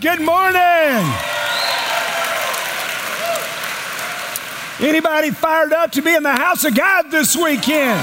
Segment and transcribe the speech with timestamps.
[0.00, 1.10] good morning.
[4.78, 7.98] Anybody fired up to be in the house of God this weekend?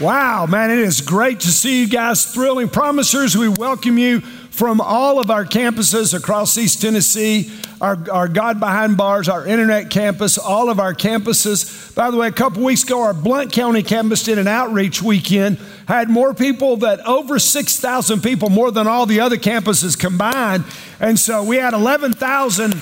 [0.00, 3.36] Wow, man, it is great to see you guys, thrilling promisers.
[3.36, 8.96] We welcome you from all of our campuses across East Tennessee, our, our God Behind
[8.96, 11.94] Bars, our internet campus, all of our campuses.
[11.94, 15.58] By the way, a couple weeks ago, our Blount County campus did an outreach weekend,
[15.88, 20.64] had more people that over 6,000 people, more than all the other campuses combined.
[21.00, 22.74] And so we had 11,000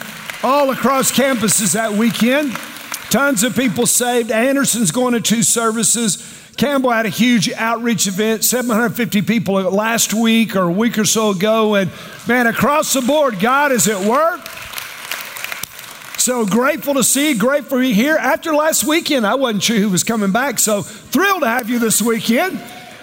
[0.43, 2.53] all across campuses that weekend.
[3.11, 4.31] Tons of people saved.
[4.33, 6.35] Anderson's going to two services.
[6.57, 11.31] Campbell had a huge outreach event, 750 people last week or a week or so
[11.31, 11.77] ago.
[11.77, 11.89] And
[12.27, 14.41] man, across the board, God is at work.
[16.29, 18.17] So grateful to see, grateful to be here.
[18.17, 20.59] After last weekend, I wasn't sure who was coming back.
[20.59, 22.61] So thrilled to have you this weekend.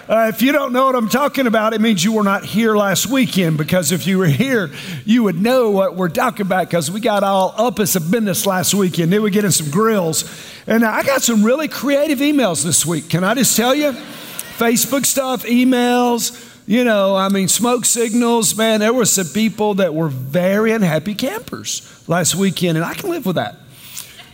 [0.08, 2.76] Uh, if you don't know what I'm talking about, it means you were not here
[2.76, 4.70] last weekend because if you were here,
[5.04, 8.46] you would know what we're talking about because we got all up as a business
[8.46, 9.12] last weekend.
[9.12, 10.22] Then we get in some grills.
[10.68, 13.08] And I got some really creative emails this week.
[13.08, 13.90] Can I just tell you?
[13.90, 16.30] Facebook stuff, emails,
[16.66, 21.14] you know, I mean, smoke signals, man, there were some people that were very unhappy
[21.14, 23.56] campers last weekend, and I can live with that.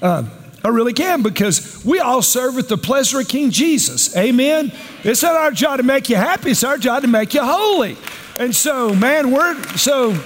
[0.00, 0.24] Uh,
[0.64, 4.16] I really can because we all serve at the pleasure of King Jesus.
[4.16, 4.72] Amen.
[5.02, 7.96] It's not our job to make you happy, it's our job to make you holy.
[8.38, 10.18] And so, man, we're so,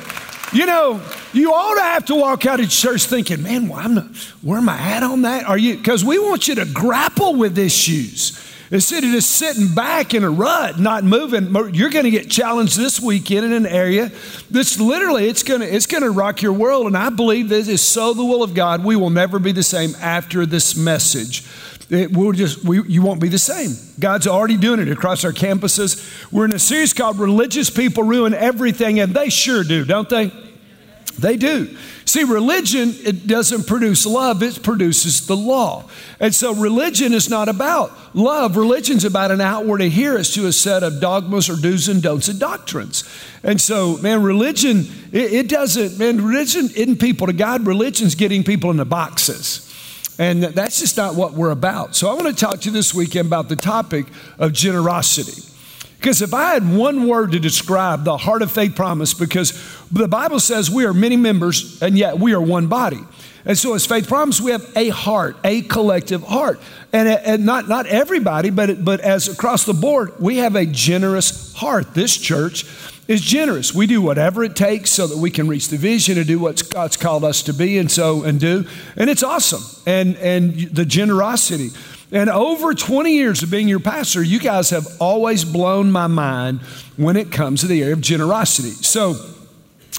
[0.52, 4.16] you know, you ought to have to walk out of church thinking, man, well, not,
[4.42, 5.44] where am I at on that?
[5.46, 5.76] Are you?
[5.76, 8.45] Because we want you to grapple with issues.
[8.70, 12.76] Instead of just sitting back in a rut, not moving, you're going to get challenged
[12.76, 14.10] this weekend in an area
[14.50, 16.86] that's literally it's going to it's going to rock your world.
[16.86, 18.84] And I believe this is so the will of God.
[18.84, 21.44] We will never be the same after this message.
[21.88, 23.70] It will just we, you won't be the same.
[24.00, 26.32] God's already doing it across our campuses.
[26.32, 30.32] We're in a series called "Religious People Ruin Everything," and they sure do, don't they?
[31.18, 31.76] They do.
[32.04, 35.88] See, religion, it doesn't produce love, it produces the law.
[36.20, 38.56] And so religion is not about love.
[38.56, 42.38] Religion's about an outward adherence to a set of dogmas or do's and don'ts and
[42.38, 43.04] doctrines.
[43.42, 48.44] And so, man, religion, it, it doesn't, man, religion isn't people to God, religion's getting
[48.44, 49.62] people into boxes.
[50.18, 51.94] And that's just not what we're about.
[51.94, 54.06] So I want to talk to you this weekend about the topic
[54.38, 55.42] of generosity.
[55.96, 59.52] Because if I had one word to describe the heart of faith promise, because
[59.90, 63.00] the Bible says we are many members and yet we are one body.
[63.46, 66.60] And so, as faith promise, we have a heart, a collective heart.
[66.92, 70.66] And, uh, and not, not everybody, but, but as across the board, we have a
[70.66, 71.94] generous heart.
[71.94, 72.64] This church
[73.06, 73.72] is generous.
[73.72, 76.68] We do whatever it takes so that we can reach the vision and do what
[76.70, 78.66] God's called us to be and so and do.
[78.96, 79.62] And it's awesome.
[79.86, 81.70] And, and the generosity.
[82.12, 86.60] And over 20 years of being your pastor, you guys have always blown my mind
[86.96, 88.70] when it comes to the area of generosity.
[88.70, 89.16] So,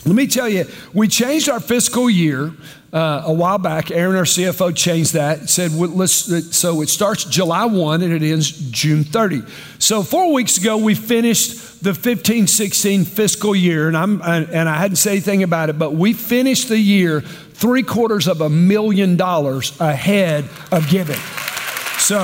[0.06, 2.54] let me tell you, we changed our fiscal year
[2.94, 3.92] uh, a while back.
[3.92, 5.50] Aaron, our CFO, changed that.
[5.50, 9.42] Said, well, let's, so it starts July 1 and it ends June 30.
[9.80, 14.78] So four weeks ago, we finished the 15 16 fiscal year, and, I'm, and I
[14.78, 19.18] hadn't said anything about it, but we finished the year three quarters of a million
[19.18, 21.20] dollars ahead of giving.
[22.08, 22.24] So,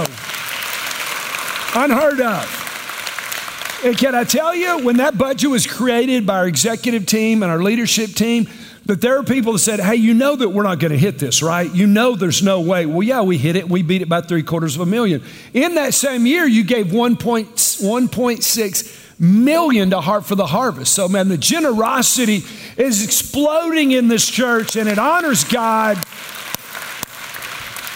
[1.75, 3.81] unheard of.
[3.83, 7.51] And can I tell you, when that budget was created by our executive team and
[7.51, 8.47] our leadership team,
[8.85, 11.19] that there are people that said, Hey, you know that we're not going to hit
[11.19, 11.69] this, right?
[11.69, 12.85] You know there's no way.
[12.85, 13.67] Well, yeah, we hit it.
[13.67, 15.21] We beat it by three quarters of a million.
[15.53, 20.94] In that same year, you gave 1.6 million to Heart for the Harvest.
[20.94, 22.44] So, man, the generosity
[22.77, 25.97] is exploding in this church and it honors God.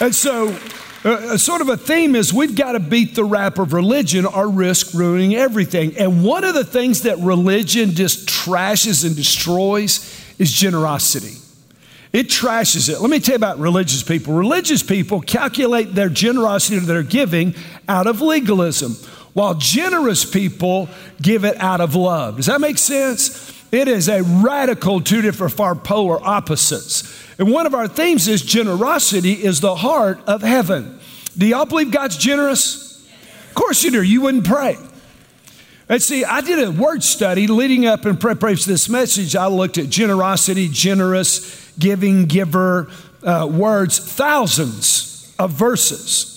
[0.00, 0.54] And so,
[1.04, 4.48] uh, sort of a theme is we've got to beat the rap of religion or
[4.48, 5.96] risk ruining everything.
[5.96, 11.36] And one of the things that religion just trashes and destroys is generosity.
[12.12, 13.00] It trashes it.
[13.00, 14.34] Let me tell you about religious people.
[14.34, 17.54] Religious people calculate their generosity or their giving
[17.86, 18.94] out of legalism,
[19.34, 20.88] while generous people
[21.20, 22.36] give it out of love.
[22.36, 23.54] Does that make sense?
[23.70, 27.27] It is a radical two different far polar opposites.
[27.38, 30.98] And one of our themes is generosity is the heart of heaven.
[31.36, 33.08] Do y'all believe God's generous?
[33.48, 34.02] Of course you do.
[34.02, 34.76] You wouldn't pray.
[35.88, 39.36] And see, I did a word study leading up in preparation for this message.
[39.36, 42.90] I looked at generosity, generous, giving, giver,
[43.22, 46.34] uh, words, thousands of verses.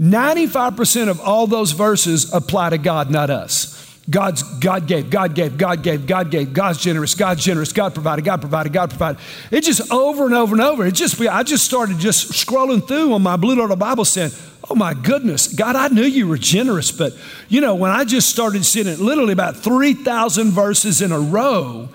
[0.00, 3.73] 95% of all those verses apply to God, not us.
[4.08, 8.24] God's, God gave, God gave, God gave, God gave, God's generous, God's generous, God provided,
[8.24, 9.20] God provided, God provided.
[9.50, 10.84] It just over and over and over.
[10.84, 14.32] It just, I just started just scrolling through on my Blue Letter Bible saying,
[14.70, 17.12] Oh my goodness, God, I knew you were generous, but
[17.48, 21.88] you know, when I just started seeing it, literally about 3,000 verses in a row,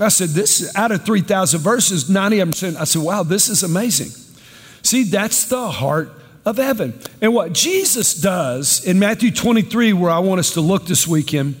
[0.00, 2.76] I said, This out of 3,000 verses, 90%.
[2.76, 4.10] I said, Wow, this is amazing.
[4.82, 6.17] See, that's the heart
[6.48, 6.98] of heaven.
[7.20, 11.56] And what Jesus does in Matthew 23, where I want us to look this weekend,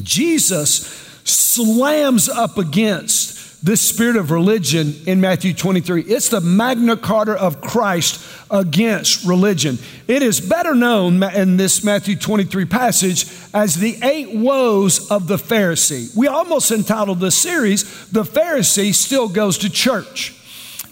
[0.00, 0.86] Jesus
[1.24, 6.02] slams up against this spirit of religion in Matthew 23.
[6.02, 9.76] It's the Magna Carta of Christ against religion.
[10.06, 15.36] It is better known in this Matthew 23 passage as the eight woes of the
[15.36, 16.14] Pharisee.
[16.16, 20.34] We almost entitled this series, The Pharisee Still Goes to Church.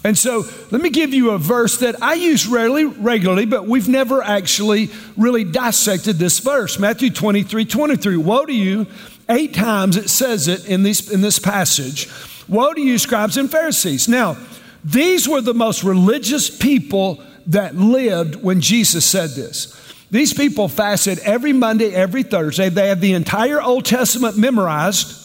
[0.05, 3.89] And so let me give you a verse that I use rarely, regularly, but we've
[3.89, 6.77] never actually really dissected this verse.
[6.77, 8.17] Matthew 23, 23.
[8.17, 8.85] Woe to you,
[9.29, 12.07] eight times it says it in, these, in this passage.
[12.47, 14.07] Woe to you, scribes and Pharisees.
[14.07, 14.37] Now,
[14.83, 19.75] these were the most religious people that lived when Jesus said this.
[20.11, 22.69] These people fasted every Monday, every Thursday.
[22.69, 25.24] They had the entire Old Testament memorized.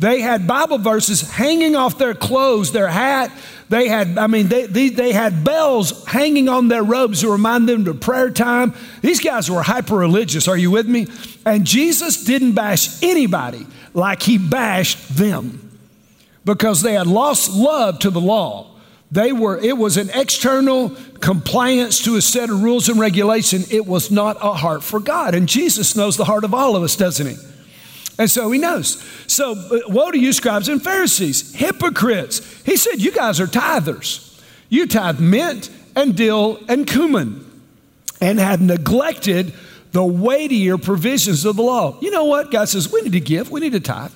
[0.00, 3.30] They had Bible verses hanging off their clothes, their hat.
[3.68, 7.68] They had, I mean, they, they, they, had bells hanging on their robes to remind
[7.68, 8.72] them of prayer time.
[9.02, 10.48] These guys were hyper religious.
[10.48, 11.06] Are you with me?
[11.44, 15.78] And Jesus didn't bash anybody like he bashed them
[16.46, 18.68] because they had lost love to the law.
[19.12, 23.64] They were, it was an external compliance to a set of rules and regulation.
[23.70, 25.34] It was not a heart for God.
[25.34, 27.36] And Jesus knows the heart of all of us, doesn't he?
[28.20, 29.02] And so he knows.
[29.26, 32.62] So, uh, woe to you, scribes and Pharisees, hypocrites.
[32.64, 34.38] He said, You guys are tithers.
[34.68, 37.50] You tithe mint and dill and cumin
[38.20, 39.54] and have neglected
[39.92, 41.98] the weightier provisions of the law.
[42.02, 42.50] You know what?
[42.50, 44.12] God says, We need to give, we need to tithe.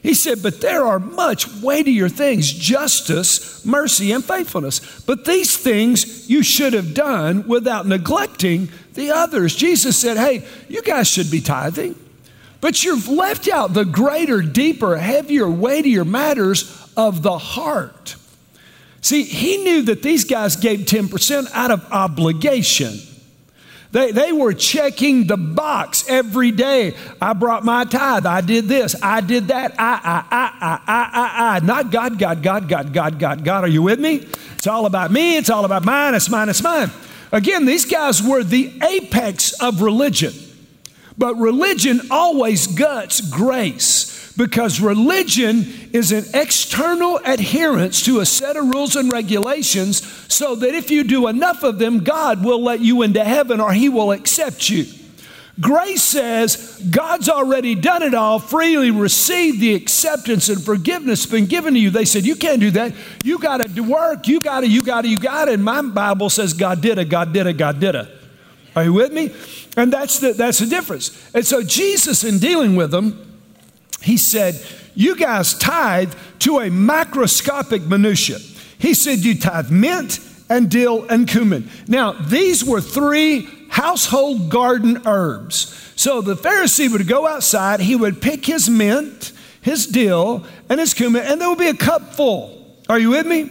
[0.00, 5.02] He said, But there are much weightier things justice, mercy, and faithfulness.
[5.02, 9.56] But these things you should have done without neglecting the others.
[9.56, 11.96] Jesus said, Hey, you guys should be tithing,
[12.64, 18.16] but you've left out the greater, deeper, heavier, weightier matters of the heart.
[19.02, 22.94] See, he knew that these guys gave 10% out of obligation.
[23.92, 26.96] They, they were checking the box every day.
[27.20, 28.24] I brought my tithe.
[28.24, 28.96] I did this.
[29.02, 29.74] I did that.
[29.78, 31.58] I, I, I, I, I, I, I.
[31.60, 33.64] Not God, God, God, God, God, God, God.
[33.64, 34.26] Are you with me?
[34.56, 35.36] It's all about me.
[35.36, 36.14] It's all about mine.
[36.14, 36.48] It's mine.
[36.48, 36.90] It's mine.
[37.30, 40.32] Again, these guys were the apex of religion.
[41.16, 48.68] But religion always guts grace because religion is an external adherence to a set of
[48.68, 50.02] rules and regulations
[50.32, 53.72] so that if you do enough of them, God will let you into heaven or
[53.72, 54.86] He will accept you.
[55.60, 61.74] Grace says God's already done it all, freely receive the acceptance and forgiveness been given
[61.74, 61.90] to you.
[61.90, 62.92] They said, You can't do that.
[63.22, 64.26] You got to work.
[64.26, 65.52] You got to, you got to, you got to.
[65.52, 68.08] And my Bible says God did it, God did it, God did it.
[68.74, 69.32] Are you with me?
[69.76, 71.10] And that's the, that's the difference.
[71.34, 73.42] And so Jesus, in dealing with them,
[74.00, 74.60] he said,
[74.94, 78.38] You guys tithe to a macroscopic minutia.
[78.78, 81.68] He said, You tithe mint and dill and cumin.
[81.88, 85.92] Now, these were three household garden herbs.
[85.96, 90.94] So the Pharisee would go outside, he would pick his mint, his dill, and his
[90.94, 92.76] cumin, and there would be a cup full.
[92.88, 93.50] Are you with me?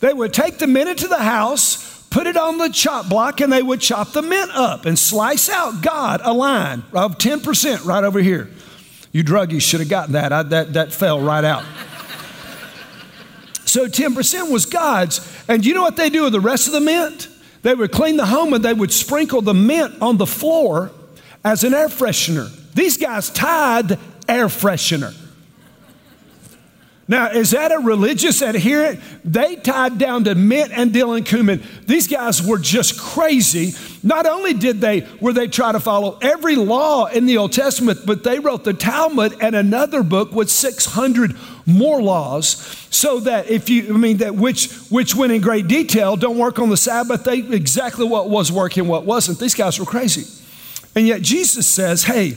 [0.00, 1.87] They would take the mint into the house,
[2.18, 5.48] put it on the chop block, and they would chop the mint up and slice
[5.48, 8.50] out God a line of 10% right over here.
[9.12, 10.32] You druggies should have gotten that.
[10.32, 10.72] I, that.
[10.72, 11.62] That fell right out.
[13.64, 15.20] so 10% was God's.
[15.46, 17.28] And you know what they do with the rest of the mint?
[17.62, 20.90] They would clean the home and they would sprinkle the mint on the floor
[21.44, 22.50] as an air freshener.
[22.74, 23.92] These guys tied
[24.28, 25.14] air freshener.
[27.10, 29.00] Now, is that a religious adherent?
[29.24, 31.62] They tied down to mint and Dylan cumin.
[31.86, 33.72] These guys were just crazy.
[34.02, 38.00] Not only did they were they try to follow every law in the Old Testament,
[38.04, 41.34] but they wrote the Talmud and another book with 600
[41.64, 42.56] more laws,
[42.90, 46.14] so that if you, I mean, that which which went in great detail.
[46.14, 47.24] Don't work on the Sabbath.
[47.24, 49.38] They exactly what was working, what wasn't.
[49.38, 50.26] These guys were crazy,
[50.94, 52.36] and yet Jesus says, "Hey,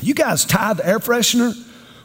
[0.00, 1.54] you guys tie the air freshener."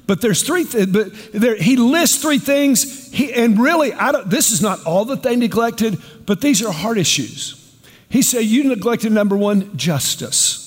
[0.05, 3.11] But there's three, th- but there, he lists three things.
[3.11, 6.71] He, and really, I don't, this is not all that they neglected, but these are
[6.71, 7.59] hard issues.
[8.09, 10.59] He said, You neglected number one, justice.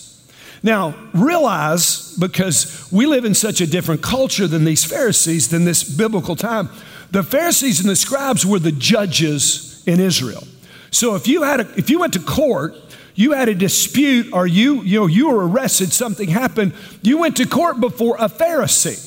[0.62, 5.84] Now, realize, because we live in such a different culture than these Pharisees, than this
[5.84, 6.70] biblical time,
[7.10, 10.44] the Pharisees and the scribes were the judges in Israel.
[10.90, 12.74] So if you had a, if you went to court,
[13.14, 17.36] you had a dispute or you, you know, you were arrested, something happened, you went
[17.36, 19.05] to court before a Pharisee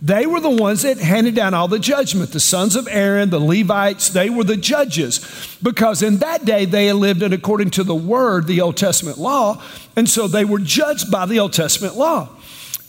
[0.00, 2.30] They were the ones that handed down all the judgment.
[2.30, 5.20] The sons of Aaron, the Levites, they were the judges
[5.60, 9.60] because in that day they lived in according to the word, the Old Testament law,
[9.96, 12.28] and so they were judged by the Old Testament law.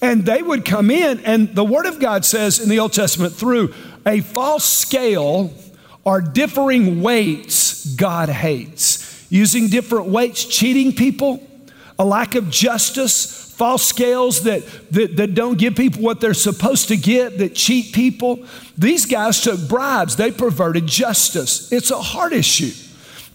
[0.02, 3.34] And they would come in, and the word of God says in the Old Testament
[3.34, 3.74] through
[4.06, 5.52] a false scale
[6.06, 9.28] or differing weights, God hates.
[9.32, 11.46] Using different weights, cheating people,
[12.00, 16.88] a lack of justice, false scales that, that, that don't give people what they're supposed
[16.88, 18.40] to get, that cheat people.
[18.78, 21.70] These guys took bribes, they perverted justice.
[21.74, 22.72] It's a heart issue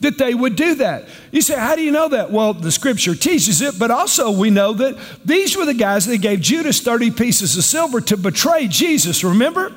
[0.01, 1.05] that they would do that.
[1.31, 2.31] You say, How do you know that?
[2.31, 6.19] Well, the scripture teaches it, but also we know that these were the guys that
[6.19, 9.73] gave Judas 30 pieces of silver to betray Jesus, remember?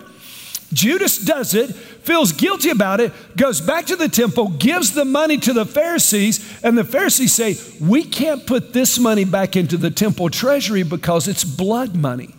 [0.73, 1.75] Judas does it,
[2.07, 6.63] feels guilty about it, goes back to the temple, gives the money to the Pharisees,
[6.63, 11.27] and the Pharisees say, We can't put this money back into the temple treasury because
[11.27, 12.33] it's blood money.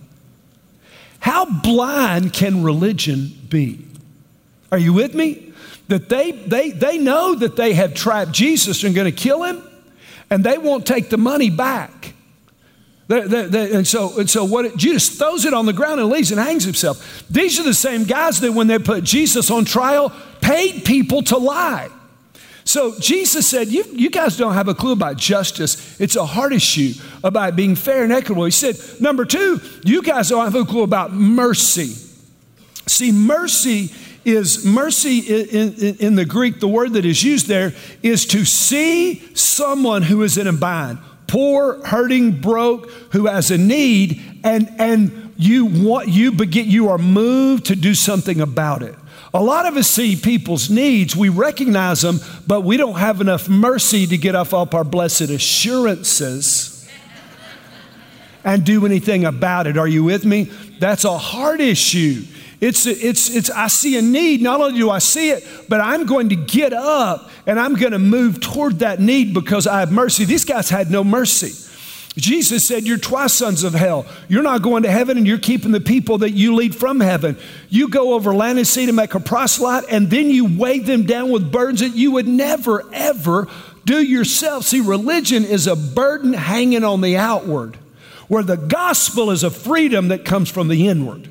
[1.20, 3.84] How blind can religion be?
[4.72, 5.52] Are you with me?
[5.88, 9.62] That they, they, they know that they have trapped Jesus and going to kill him,
[10.30, 12.14] and they won't take the money back.
[13.08, 16.10] They're, they're, they're, and so, and so what Judas throws it on the ground and
[16.10, 17.26] leaves and hangs himself.
[17.30, 20.12] These are the same guys that when they put Jesus on trial,
[20.42, 21.88] paid people to lie.
[22.64, 25.98] So Jesus said, you, you guys don't have a clue about justice.
[25.98, 26.92] It's a heart issue
[27.24, 28.44] about being fair and equitable.
[28.44, 31.94] He said, number two, you guys don't have a clue about mercy.
[32.86, 33.90] See, mercy
[34.26, 37.72] is mercy in, in, in, the Greek, the word that is used there
[38.02, 40.98] is to see someone who is in a bind
[41.28, 46.98] poor, hurting, broke, who has a need, and, and you want you begin you are
[46.98, 48.96] moved to do something about it.
[49.32, 53.48] A lot of us see people's needs, we recognize them, but we don't have enough
[53.48, 56.88] mercy to get off up our blessed assurances
[58.42, 59.76] and do anything about it.
[59.76, 60.50] Are you with me?
[60.78, 62.24] That's a hard issue.
[62.60, 64.42] It's, it's, it's, I see a need.
[64.42, 67.92] Not only do I see it, but I'm going to get up and I'm going
[67.92, 70.24] to move toward that need because I have mercy.
[70.24, 71.66] These guys had no mercy.
[72.16, 74.06] Jesus said, You're twice sons of hell.
[74.28, 77.38] You're not going to heaven and you're keeping the people that you lead from heaven.
[77.68, 81.04] You go over land and sea to make a proselyte, and then you weigh them
[81.04, 83.46] down with burdens that you would never, ever
[83.84, 84.64] do yourself.
[84.64, 87.76] See, religion is a burden hanging on the outward,
[88.26, 91.28] where the gospel is a freedom that comes from the inward.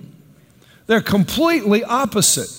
[0.87, 2.49] They're completely opposite.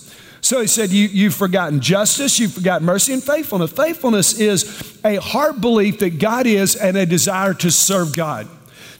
[0.40, 3.72] So he said, you, have forgotten justice, you've forgotten mercy and faithfulness.
[3.72, 8.48] Faithfulness is a heart belief that God is and a desire to serve God.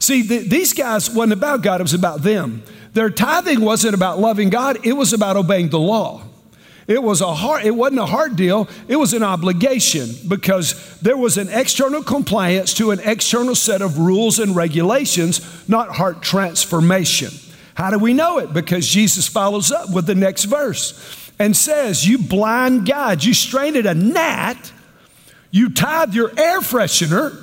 [0.01, 2.63] See, the, these guys wasn't about God, it was about them.
[2.93, 6.23] Their tithing wasn't about loving God, it was about obeying the law.
[6.89, 11.19] It was a hard, it wasn't a hard deal, it was an obligation because there
[11.19, 17.31] was an external compliance to an external set of rules and regulations, not heart transformation.
[17.79, 18.53] How do we know it?
[18.53, 23.77] Because Jesus follows up with the next verse and says, You blind guides, you strained
[23.77, 24.73] at a gnat,
[25.53, 27.41] you tied your air freshener,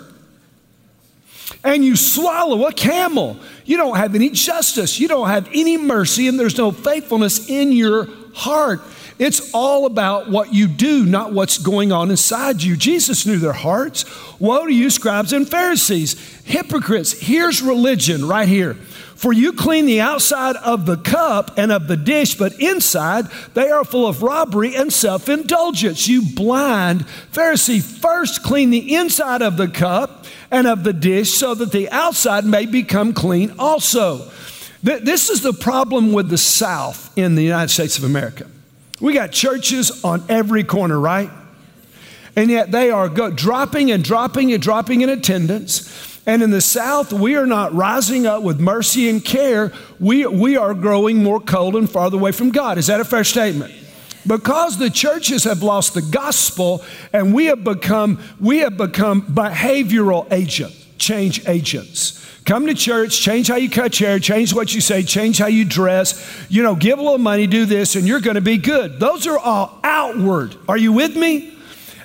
[1.64, 3.38] and you swallow a camel.
[3.64, 7.72] You don't have any justice, you don't have any mercy, and there's no faithfulness in
[7.72, 8.82] your heart.
[9.18, 12.76] It's all about what you do, not what's going on inside you.
[12.76, 14.04] Jesus knew their hearts.
[14.42, 17.14] Woe to you, scribes and Pharisees, hypocrites.
[17.14, 18.76] Here's religion right here.
[19.16, 23.70] For you clean the outside of the cup and of the dish, but inside they
[23.70, 26.08] are full of robbery and self indulgence.
[26.08, 31.56] You blind Pharisee, first clean the inside of the cup and of the dish so
[31.56, 34.30] that the outside may become clean also.
[34.84, 38.46] This is the problem with the South in the United States of America.
[39.00, 41.30] We got churches on every corner, right?
[42.36, 46.15] And yet they are go- dropping and dropping and dropping in attendance.
[46.28, 49.72] And in the South, we are not rising up with mercy and care.
[50.00, 52.78] We, we are growing more cold and farther away from God.
[52.78, 53.74] Is that a fair statement?
[54.26, 60.32] Because the churches have lost the gospel and we have become, we have become behavioral
[60.32, 62.24] agents, change agents.
[62.44, 65.48] Come to church, change how you cut your hair, change what you say, change how
[65.48, 68.58] you dress, you know, give a little money, do this, and you're going to be
[68.58, 69.00] good.
[69.00, 70.56] Those are all outward.
[70.68, 71.56] Are you with me?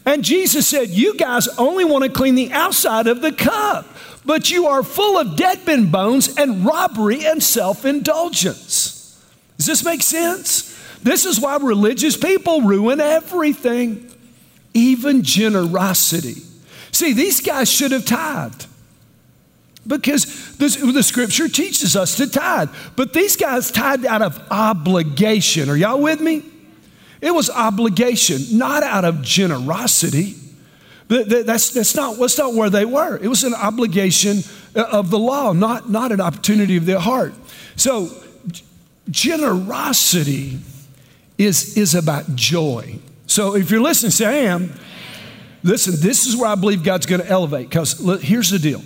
[0.07, 3.87] And Jesus said, You guys only want to clean the outside of the cup
[4.25, 9.19] but you are full of deadbend bones and robbery and self indulgence.
[9.57, 10.77] Does this make sense?
[11.03, 14.11] This is why religious people ruin everything,
[14.75, 16.43] even generosity.
[16.93, 18.67] See, these guys should have tithed
[19.87, 22.71] because this, the scripture teaches us to tithe.
[22.97, 25.71] But these guys tithed out of obligation.
[25.71, 26.45] Are y'all with me?
[27.21, 30.37] It was obligation, not out of generosity.
[31.11, 33.17] That's, that's, not, that's not where they were.
[33.17, 34.39] It was an obligation
[34.77, 37.35] uh, of the law, not, not an opportunity of their heart.
[37.75, 38.11] So
[39.11, 40.61] generosity
[41.37, 43.01] is, is about joy.
[43.27, 44.73] So if you're listening, say, I am.
[45.65, 47.69] Listen, this is where I believe God's going to elevate.
[47.69, 48.81] Because here's the deal.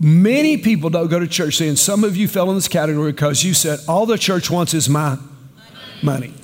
[0.00, 3.44] Many people don't go to church saying, some of you fell in this category because
[3.44, 5.18] you said, all the church wants is my
[6.02, 6.28] money.
[6.28, 6.34] money.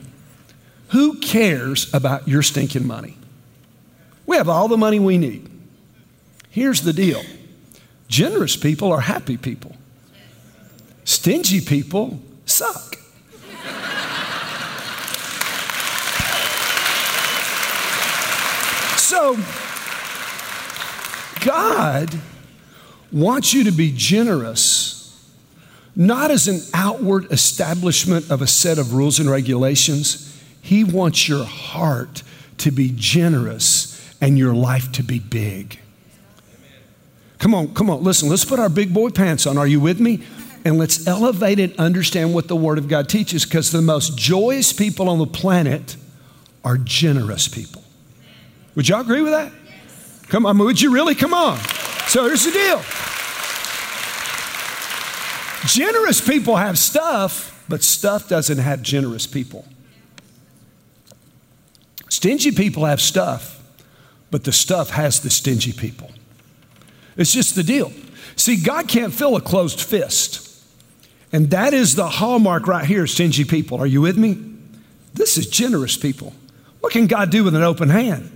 [0.89, 3.17] Who cares about your stinking money?
[4.27, 5.49] We have all the money we need.
[6.51, 7.23] Here's the deal
[8.09, 9.77] generous people are happy people,
[11.05, 12.97] stingy people suck.
[18.99, 19.37] so,
[21.45, 22.19] God
[23.13, 25.33] wants you to be generous,
[25.95, 30.23] not as an outward establishment of a set of rules and regulations.
[30.61, 32.25] He wants your heart
[32.59, 35.79] to be generous and your life to be big.
[37.39, 39.59] Come on, come on, listen, let's put our big boy pants on.
[39.59, 40.23] Are you with me?
[40.65, 44.73] And let's elevate and understand what the Word of God teaches because the most joyous
[44.73, 45.97] people on the planet
[46.65, 47.85] are generous people.
[48.75, 49.53] Would y'all agree with that?
[50.29, 51.15] Come on, would you really?
[51.15, 51.59] Come on.
[52.09, 52.83] So here's the deal
[55.67, 59.65] generous people have stuff, but stuff doesn't have generous people.
[62.09, 63.56] Stingy people have stuff,
[64.31, 66.11] but the stuff has the stingy people.
[67.17, 67.93] It's just the deal.
[68.37, 70.43] See, God can't fill a closed fist.
[71.33, 73.79] And that is the hallmark right here, stingy people.
[73.81, 74.39] Are you with me?
[75.15, 76.35] This is generous people.
[76.81, 78.33] What can God do with an open hand?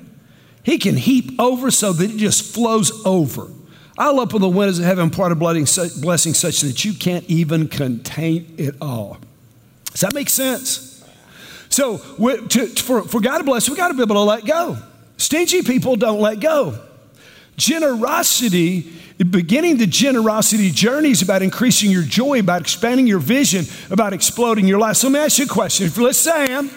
[0.63, 3.49] He can heap over so that it just flows over.
[3.99, 8.55] I'll open the windows of heaven, part of blessing such that you can't even contain
[8.57, 9.19] it all.
[9.91, 11.05] Does that make sense?
[11.69, 14.79] So, to, for, for God to bless, we got to be able to let go.
[15.21, 16.79] Stingy people don't let go.
[17.57, 24.15] Generosity, beginning the generosity journey is about increasing your joy, about expanding your vision, about
[24.15, 24.97] exploding your life.
[24.97, 25.91] So let me ask you a question.
[26.03, 26.71] Let's say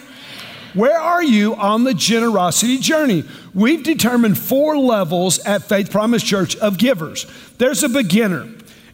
[0.74, 3.24] where are you on the generosity journey?
[3.54, 7.26] We've determined four levels at Faith Promise Church of givers.
[7.56, 8.48] There's a beginner.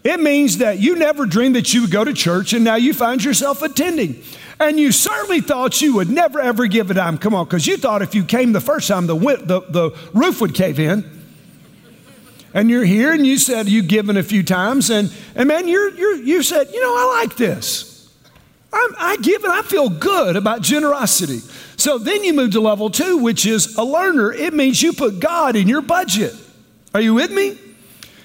[0.05, 2.95] It means that you never dreamed that you would go to church and now you
[2.95, 4.23] find yourself attending.
[4.61, 7.17] And you certainly thought you would never ever give a dime.
[7.17, 10.43] Come on, because you thought if you came the first time, the, the, the roof
[10.43, 11.11] would cave in.
[12.53, 15.89] And you're here and you said you've given a few times, and, and man, you're,
[15.91, 18.13] you're, you said, you know, I like this.
[18.73, 21.39] I'm, I give and I feel good about generosity.
[21.77, 24.33] So then you move to level two, which is a learner.
[24.33, 26.35] It means you put God in your budget.
[26.93, 27.57] Are you with me?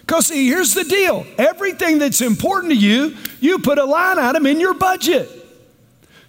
[0.01, 4.45] Because see, here's the deal everything that's important to you, you put a line item
[4.45, 5.44] in your budget.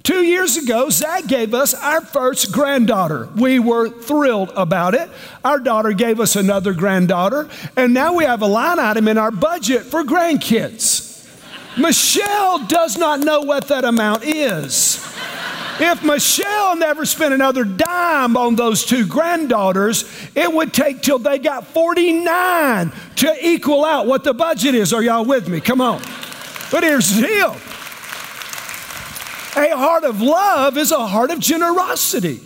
[0.06, 3.28] Two years ago, Zach gave us our first granddaughter.
[3.34, 5.10] We were thrilled about it.
[5.44, 9.32] Our daughter gave us another granddaughter, and now we have a line item in our
[9.32, 11.26] budget for grandkids.
[11.76, 15.04] Michelle does not know what that amount is.
[15.80, 20.04] If Michelle never spent another dime on those two granddaughters,
[20.36, 24.92] it would take till they got 49 to equal out what the budget is.
[24.92, 25.60] Are y'all with me?
[25.60, 26.00] Come on.
[26.70, 27.56] But here's the deal
[29.56, 32.40] a heart of love is a heart of generosity.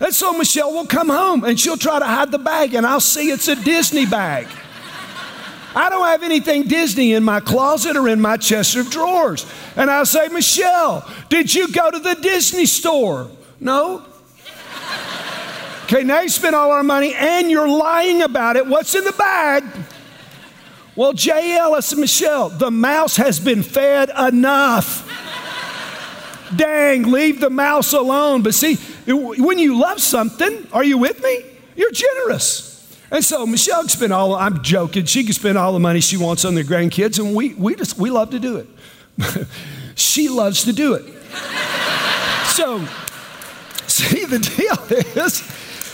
[0.00, 3.00] And so Michelle will come home and she'll try to hide the bag, and I'll
[3.00, 4.46] see it's a Disney bag.
[5.74, 9.46] I don't have anything Disney in my closet or in my chest of drawers.
[9.76, 13.30] And I'll say, Michelle, did you go to the Disney store?
[13.60, 14.04] No.
[15.84, 18.66] Okay, now you spent all our money and you're lying about it.
[18.66, 19.64] What's in the bag?
[20.96, 21.56] Well, J.
[21.56, 25.08] Ellis Michelle, the mouse has been fed enough.
[26.56, 28.42] Dang, leave the mouse alone.
[28.42, 31.44] But see, when you love something, are you with me?
[31.76, 32.68] You're generous.
[33.10, 36.16] And so Michelle can spend all, I'm joking, she can spend all the money she
[36.16, 38.66] wants on their grandkids, and we, we just, we love to do it.
[39.94, 41.04] she loves to do it.
[42.48, 42.84] so,
[43.86, 45.42] see, the deal is,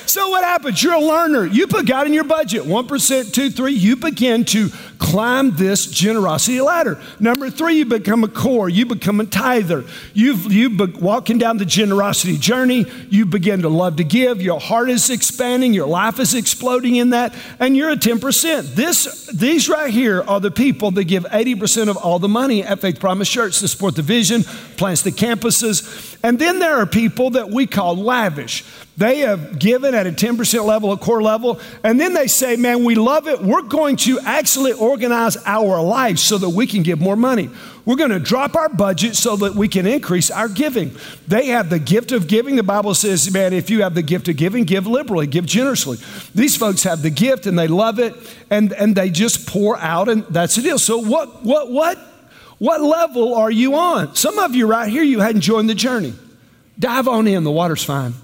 [0.07, 0.83] so what happens?
[0.83, 1.47] You're a learner.
[1.47, 3.73] You put God in your budget, 1%, 2, 3.
[3.73, 6.99] You begin to climb this generosity ladder.
[7.21, 8.69] Number three, you become a core.
[8.69, 9.85] You become a tither.
[10.13, 12.87] You've, you be, walking down the generosity journey.
[13.11, 14.41] You begin to love to give.
[14.41, 15.75] Your heart is expanding.
[15.75, 17.35] Your life is exploding in that.
[17.61, 18.75] And you're at 10%.
[18.75, 22.81] This, these right here are the people that give 80% of all the money at
[22.81, 24.43] Faith Promise Church to support the vision,
[24.77, 26.14] plants the campuses.
[26.25, 28.65] And then there are people that we call lavish.
[28.97, 32.83] They have given at a 10% level, a core level, and then they say, Man,
[32.83, 33.43] we love it.
[33.43, 37.51] We're going to actually organize our life so that we can give more money.
[37.85, 40.97] We're going to drop our budget so that we can increase our giving.
[41.29, 42.57] They have the gift of giving.
[42.57, 45.99] The Bible says, Man, if you have the gift of giving, give liberally, give generously.
[46.35, 48.15] These folks have the gift and they love it
[48.49, 50.79] and, and they just pour out, and that's the deal.
[50.79, 52.14] So, what, what, what?
[52.59, 54.15] What level are you on?
[54.15, 56.15] Some of you right here, you hadn't joined the journey.
[56.79, 58.15] Dive on in, the water's fine.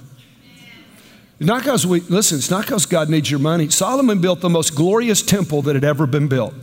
[1.39, 3.71] Not because we, listen, it's not because God needs your money.
[3.71, 6.55] Solomon built the most glorious temple that had ever been built.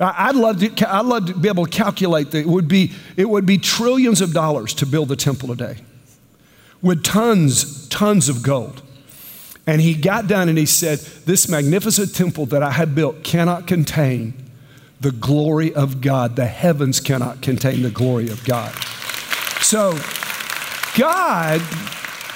[0.00, 3.28] I'd love to, I'd love to be able to calculate that it would, be, it
[3.28, 5.78] would be trillions of dollars to build the temple today
[6.82, 8.82] with tons, tons of gold.
[9.66, 13.66] And he got down and he said, This magnificent temple that I had built cannot
[13.66, 14.47] contain
[15.00, 16.36] the glory of God.
[16.36, 18.74] The heavens cannot contain the glory of God.
[19.60, 19.98] So,
[20.96, 21.62] God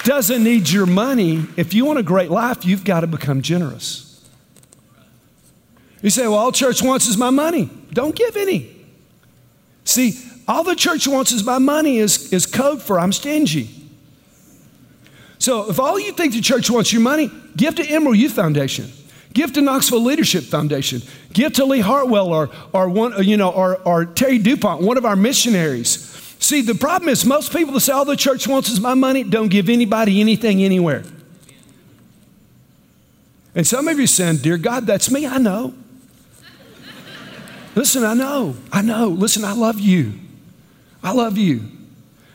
[0.03, 1.45] doesn't need your money.
[1.57, 4.09] If you want a great life, you've got to become generous.
[6.01, 7.69] You say, well, all church wants is my money.
[7.93, 8.69] Don't give any.
[9.85, 13.69] See, all the church wants is my money is, is code for I'm stingy.
[15.39, 18.91] So if all you think the church wants your money, give to Emerald Youth Foundation.
[19.33, 21.01] Give to Knoxville Leadership Foundation.
[21.33, 24.97] Give to Lee Hartwell or, or, one, uh, you know, or, or Terry DuPont, one
[24.97, 26.09] of our missionaries.
[26.39, 29.23] See, the problem is most people that say all the church wants is my money
[29.23, 31.03] don't give anybody anything anywhere.
[33.55, 35.25] And some of you saying, Dear God, that's me.
[35.25, 35.73] I know.
[37.75, 38.55] Listen, I know.
[38.71, 39.07] I know.
[39.07, 40.13] Listen, I love you.
[41.03, 41.69] I love you.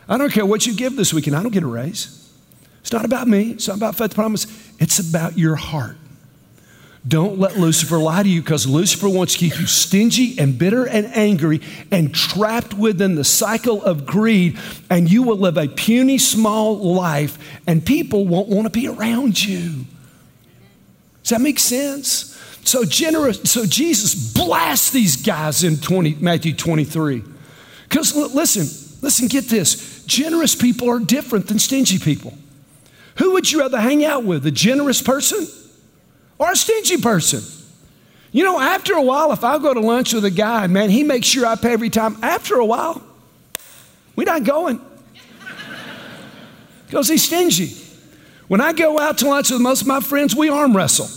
[0.09, 1.37] I don't care what you give this weekend.
[1.37, 2.33] I don't get a raise.
[2.81, 3.53] It's not about me.
[3.53, 4.47] It's not about faith promise.
[4.79, 5.97] It's about your heart.
[7.07, 10.87] Don't let Lucifer lie to you because Lucifer wants to keep you stingy and bitter
[10.87, 14.59] and angry and trapped within the cycle of greed,
[14.91, 19.43] and you will live a puny, small life, and people won't want to be around
[19.43, 19.85] you.
[21.23, 22.35] Does that make sense?
[22.65, 27.23] So generous, so Jesus blasts these guys in 20, Matthew 23.
[27.89, 28.65] Because listen,
[29.03, 30.05] listen, get this.
[30.05, 32.35] Generous people are different than stingy people.
[33.19, 35.47] Who would you rather hang out with, a generous person
[36.39, 37.43] or a stingy person?
[38.31, 41.03] You know, after a while, if I go to lunch with a guy, man, he
[41.03, 42.17] makes sure I pay every time.
[42.23, 43.03] After a while,
[44.17, 44.81] we're not going
[46.87, 47.75] because he's stingy.
[48.49, 51.09] When I go out to lunch with most of my friends, we arm wrestle.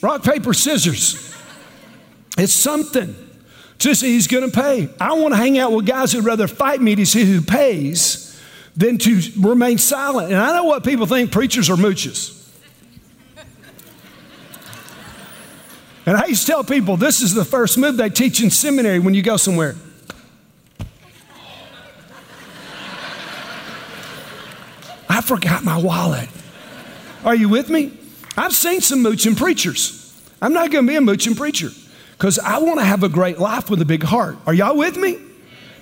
[0.00, 1.34] Rock, paper, scissors.
[2.36, 3.16] It's something
[3.78, 4.88] to see he's going to pay.
[5.00, 8.40] I want to hang out with guys who'd rather fight me to see who pays
[8.76, 10.30] than to remain silent.
[10.32, 12.37] And I know what people think preachers are mooches.
[16.08, 18.98] And I used to tell people this is the first move they teach in seminary
[18.98, 19.74] when you go somewhere.
[25.06, 26.30] I forgot my wallet.
[27.26, 27.92] Are you with me?
[28.38, 30.18] I've seen some mooching preachers.
[30.40, 31.68] I'm not going to be a mooching preacher
[32.12, 34.38] because I want to have a great life with a big heart.
[34.46, 35.18] Are y'all with me?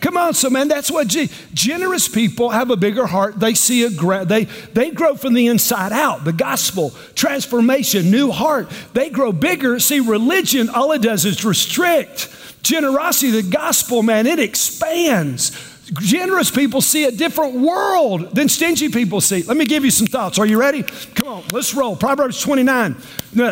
[0.00, 3.40] Come on, so man, that's what G- generous people have a bigger heart.
[3.40, 6.24] They see a gra- they they grow from the inside out.
[6.24, 8.70] The gospel, transformation, new heart.
[8.92, 9.78] They grow bigger.
[9.80, 12.28] See, religion, all it does is restrict.
[12.62, 15.52] Generosity, the gospel, man, it expands.
[15.92, 19.44] Generous people see a different world than stingy people see.
[19.44, 20.36] Let me give you some thoughts.
[20.38, 20.82] Are you ready?
[21.14, 21.94] Come on, let's roll.
[21.94, 22.96] Proverbs 29,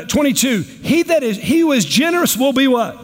[0.08, 0.62] 22.
[0.62, 2.98] He that is he who is generous will be what?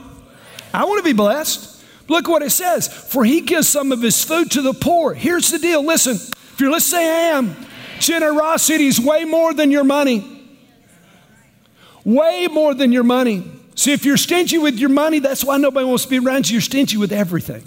[0.75, 1.70] I want to be blessed.
[2.11, 2.89] Look what it says.
[2.89, 5.15] For he gives some of his food to the poor.
[5.15, 5.87] Here's the deal.
[5.87, 7.55] Listen, if you're let's say I am.
[8.01, 10.45] Generosity is way more than your money.
[12.05, 13.49] Way more than your money.
[13.77, 16.55] See, if you're stingy with your money, that's why nobody wants to be around you.
[16.55, 17.63] You're stingy with everything.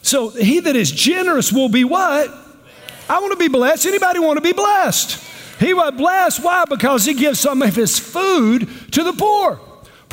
[0.00, 2.30] So he that is generous will be what?
[3.10, 3.84] I want to be blessed.
[3.84, 5.22] Anybody want to be blessed?
[5.60, 6.42] He was blessed.
[6.42, 6.64] Why?
[6.66, 9.60] Because he gives some of his food to the poor.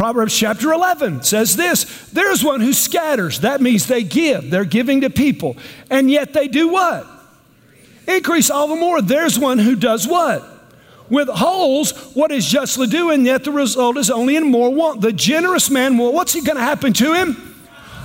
[0.02, 3.42] Proverbs chapter 11 says this There's one who scatters.
[3.42, 4.50] That means they give.
[4.50, 5.58] They're giving to people.
[5.92, 7.06] And yet they do what?
[8.08, 9.04] Increase all the more.
[9.04, 10.44] There's one who does what?
[11.12, 15.02] Withholds what is justly due, and yet the result is only in more want.
[15.02, 17.56] The generous man, well, what's going to happen to him?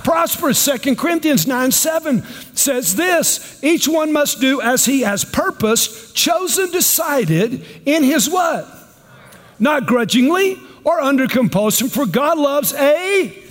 [0.03, 0.59] prosperous.
[0.59, 2.21] Second Corinthians 9 7
[2.53, 8.67] says this each one must do as he has purposed, chosen, decided in his what?
[9.57, 13.43] Not grudgingly or under compulsion, for God loves a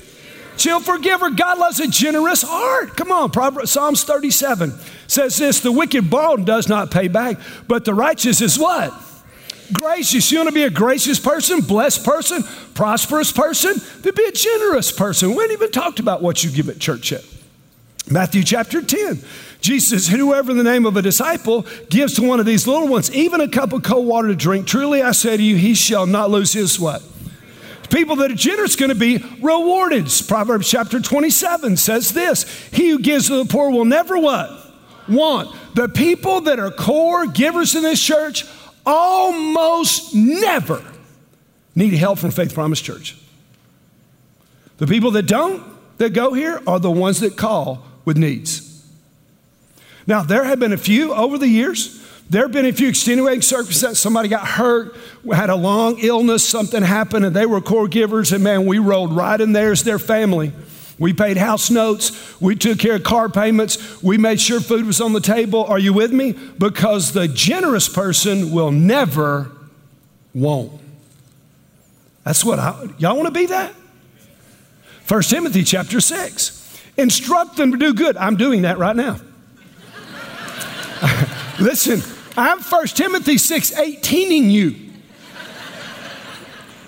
[0.56, 1.28] chill forgiver.
[1.28, 2.96] God loves a generous heart.
[2.96, 4.72] Come on, Proverbs, Psalms 37
[5.06, 7.36] says this the wicked borrow and does not pay back,
[7.68, 8.92] but the righteous is what?
[9.72, 10.30] gracious.
[10.30, 12.44] You want to be a gracious person, blessed person,
[12.74, 13.74] prosperous person?
[14.02, 15.30] To be a generous person.
[15.30, 17.24] We haven't even talked about what you give at church yet.
[18.08, 19.18] Matthew chapter 10.
[19.60, 23.40] Jesus Whoever the name of a disciple gives to one of these little ones even
[23.40, 26.30] a cup of cold water to drink, truly I say to you, he shall not
[26.30, 27.02] lose his what?
[27.90, 30.08] People that are generous going to be rewarded.
[30.26, 34.50] Proverbs chapter 27 says this He who gives to the poor will never what?
[35.08, 35.54] Want.
[35.74, 38.44] The people that are core givers in this church
[38.84, 40.82] almost never
[41.74, 43.16] need help from Faith Promise Church.
[44.78, 45.62] The people that don't,
[45.98, 48.84] that go here, are the ones that call with needs.
[50.06, 52.05] Now, there have been a few over the years.
[52.28, 54.00] There have been a few extenuating circumstances.
[54.00, 54.96] Somebody got hurt,
[55.32, 59.14] had a long illness, something happened, and they were core givers, and man, we rolled
[59.14, 60.52] right in there as their family.
[60.98, 62.40] We paid house notes.
[62.40, 64.02] We took care of car payments.
[64.02, 65.64] We made sure food was on the table.
[65.64, 66.32] Are you with me?
[66.32, 69.52] Because the generous person will never
[70.34, 70.72] want.
[72.24, 73.72] That's what I, y'all want to be that?
[75.06, 76.80] 1 Timothy chapter 6.
[76.96, 78.16] Instruct them to do good.
[78.16, 79.20] I'm doing that right now.
[81.60, 82.00] Listen,
[82.36, 84.74] I'm 1 Timothy 6 18ing you.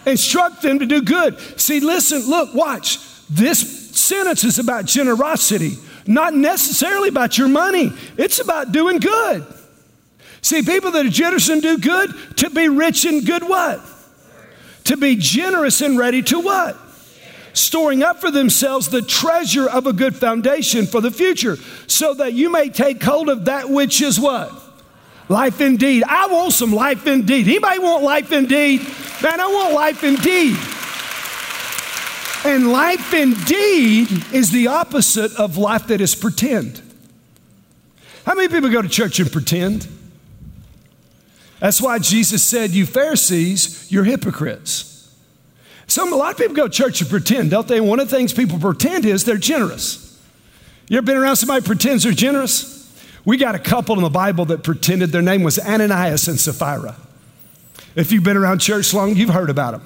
[0.06, 1.38] Instruct them to do good.
[1.60, 2.98] See, listen, look, watch.
[3.28, 5.72] This sentence is about generosity,
[6.06, 7.92] not necessarily about your money.
[8.16, 9.46] It's about doing good.
[10.40, 13.80] See, people that are generous and do good, to be rich and good what?
[14.84, 16.76] To be generous and ready to what?
[17.52, 21.56] Storing up for themselves the treasure of a good foundation for the future,
[21.86, 24.67] so that you may take hold of that which is what?
[25.28, 26.04] Life indeed.
[26.04, 27.46] I want some life indeed.
[27.46, 28.80] Anybody want life indeed?
[29.22, 30.56] Man, I want life indeed.
[32.44, 36.80] And life indeed is the opposite of life that is pretend.
[38.24, 39.86] How many people go to church and pretend?
[41.60, 45.12] That's why Jesus said, You Pharisees, you're hypocrites.
[45.88, 47.80] Some, a lot of people go to church and pretend, don't they?
[47.80, 50.04] One of the things people pretend is they're generous.
[50.88, 52.77] You ever been around somebody pretends they're generous?
[53.28, 56.96] We got a couple in the Bible that pretended their name was Ananias and Sapphira.
[57.94, 59.82] If you've been around church long, you've heard about them.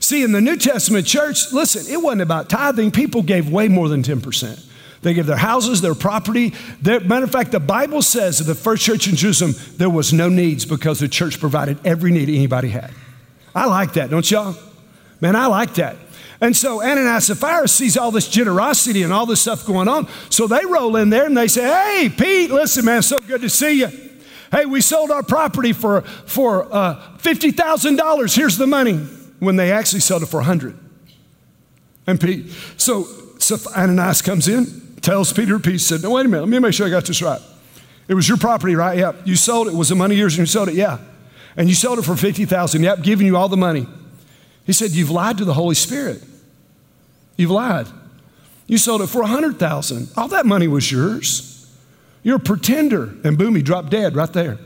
[0.00, 2.90] See, in the New Testament church, listen, it wasn't about tithing.
[2.92, 4.64] People gave way more than 10%.
[5.02, 6.54] They gave their houses, their property.
[6.80, 10.14] Their, matter of fact, the Bible says that the first church in Jerusalem, there was
[10.14, 12.90] no needs because the church provided every need anybody had.
[13.54, 14.56] I like that, don't y'all?
[15.20, 15.96] Man, I like that.
[16.40, 20.08] And so Ananias and Sapphira sees all this generosity and all this stuff going on.
[20.30, 23.50] So they roll in there and they say, Hey, Pete, listen, man, so good to
[23.50, 23.88] see you.
[24.50, 28.36] Hey, we sold our property for, for uh, $50,000.
[28.36, 29.06] Here's the money.
[29.40, 30.76] When they actually sold it for 100
[32.08, 33.04] And Pete, so,
[33.38, 36.74] so Ananias comes in, tells Peter, Pete said, No, wait a minute, let me make
[36.74, 37.40] sure I got this right.
[38.08, 38.98] It was your property, right?
[38.98, 39.26] Yep.
[39.26, 39.74] You sold it.
[39.74, 40.74] Was the money yours and you sold it?
[40.74, 40.98] Yeah.
[41.56, 43.86] And you sold it for 50000 Yep, giving you all the money.
[44.68, 46.22] He said, You've lied to the Holy Spirit.
[47.36, 47.86] You've lied.
[48.66, 51.66] You sold it for 100000 All that money was yours.
[52.22, 53.14] You're a pretender.
[53.24, 54.58] And boom, he dropped dead right there.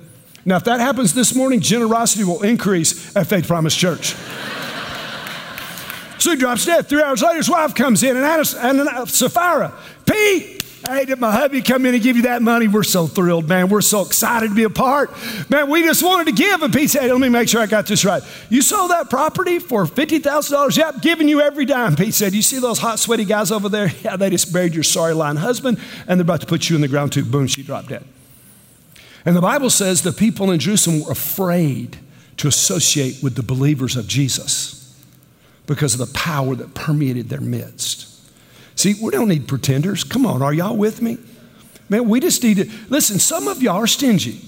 [0.44, 4.14] Now, if that happens this morning, generosity will increase at Faith Promise Church.
[6.18, 6.88] so he drops dead.
[6.88, 9.72] Three hours later, his wife comes in, and, Anna, and Sapphira,
[10.04, 10.51] Pete,
[10.86, 12.66] Hey, did my hubby come in and give you that money?
[12.66, 13.68] We're so thrilled, man.
[13.68, 15.12] We're so excited to be a part.
[15.48, 16.60] Man, we just wanted to give.
[16.60, 18.20] And Pete said, let me make sure I got this right.
[18.50, 20.76] You sold that property for $50,000?
[20.76, 21.94] Yep, giving you every dime.
[21.94, 23.90] Pete said, you see those hot, sweaty guys over there?
[24.02, 26.82] Yeah, they just buried your sorry lying husband, and they're about to put you in
[26.82, 27.24] the ground too.
[27.24, 28.04] Boom, she dropped dead.
[29.24, 31.98] And the Bible says the people in Jerusalem were afraid
[32.38, 35.00] to associate with the believers of Jesus
[35.66, 38.12] because of the power that permeated their midst.
[38.74, 40.04] See, we don't need pretenders.
[40.04, 41.18] Come on, are y'all with me?
[41.88, 43.18] Man, we just need to listen.
[43.18, 44.40] Some of y'all are stingy.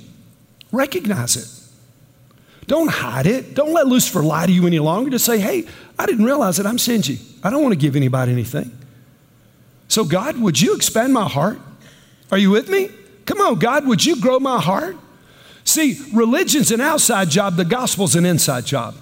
[0.73, 2.67] Recognize it.
[2.67, 3.55] Don't hide it.
[3.55, 5.11] Don't let Lucifer lie to you any longer.
[5.11, 5.67] Just say, hey,
[5.99, 7.19] I didn't realize that I'm stingy.
[7.43, 8.77] I don't want to give anybody anything.
[9.89, 11.59] So, God, would you expand my heart?
[12.33, 12.89] Are you with me?
[13.27, 14.97] Come on, God, would you grow my heart?
[15.65, 18.95] See, religion's an outside job, the gospel's an inside job.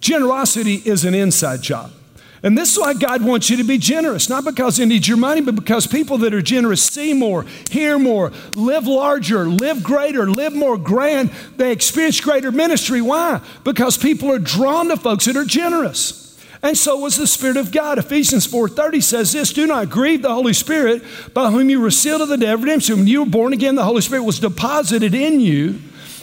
[0.00, 1.92] Generosity is an inside job.
[2.42, 5.16] And this is why God wants you to be generous, not because He needs your
[5.16, 10.30] money, but because people that are generous see more, hear more, live larger, live greater,
[10.30, 11.30] live more grand.
[11.56, 13.02] They experience greater ministry.
[13.02, 13.40] Why?
[13.64, 16.24] Because people are drawn to folks that are generous.
[16.62, 17.98] And so was the Spirit of God.
[17.98, 22.20] Ephesians 4:30 says this: Do not grieve the Holy Spirit, by whom you were sealed
[22.20, 22.98] of the day of redemption.
[22.98, 25.80] When you were born again, the Holy Spirit was deposited in you.